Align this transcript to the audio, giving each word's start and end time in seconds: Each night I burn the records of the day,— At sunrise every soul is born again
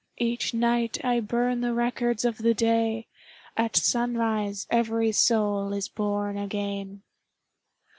Each 0.17 0.51
night 0.51 1.05
I 1.05 1.19
burn 1.19 1.61
the 1.61 1.75
records 1.75 2.25
of 2.25 2.39
the 2.39 2.55
day,— 2.55 3.05
At 3.55 3.75
sunrise 3.75 4.65
every 4.71 5.11
soul 5.11 5.73
is 5.73 5.89
born 5.89 6.39
again 6.39 7.03